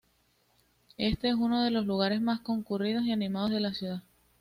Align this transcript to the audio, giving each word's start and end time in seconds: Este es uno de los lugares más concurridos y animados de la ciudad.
Este 0.97 1.27
es 1.27 1.35
uno 1.35 1.63
de 1.63 1.69
los 1.69 1.85
lugares 1.85 2.21
más 2.21 2.39
concurridos 2.39 3.03
y 3.05 3.11
animados 3.11 3.51
de 3.51 3.59
la 3.59 3.71
ciudad. 3.75 4.01